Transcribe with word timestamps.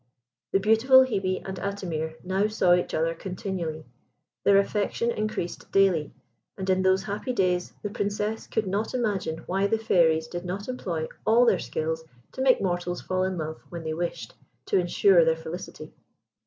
The 0.51 0.59
beautiful 0.59 1.05
Hebe 1.05 1.43
and 1.47 1.57
Atimir 1.59 2.15
now 2.23 2.47
saw 2.47 2.73
each 2.73 2.95
other 2.95 3.13
continually; 3.13 3.85
their 4.43 4.57
affection 4.57 5.11
increased 5.11 5.71
daily, 5.71 6.11
and 6.57 6.67
in 6.71 6.81
those 6.81 7.03
happy 7.03 7.33
days 7.33 7.73
the 7.83 7.89
young 7.89 7.93
Princess 7.93 8.47
could 8.47 8.65
not 8.65 8.95
imagine 8.95 9.43
why 9.45 9.67
the 9.67 9.77
Fairies 9.77 10.27
did 10.27 10.43
not 10.43 10.67
employ 10.67 11.07
all 11.23 11.45
their 11.45 11.59
skill 11.59 11.97
to 12.31 12.41
make 12.41 12.59
mortals 12.63 12.99
fall 12.99 13.23
in 13.23 13.37
love 13.37 13.61
when 13.69 13.83
they 13.83 13.93
wished 13.93 14.33
to 14.65 14.79
insure 14.79 15.23
their 15.23 15.37
felicity. 15.37 15.93